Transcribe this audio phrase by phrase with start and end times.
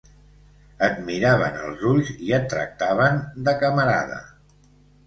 [0.87, 4.21] Et miraven als ulls i et tractaven de «camarada»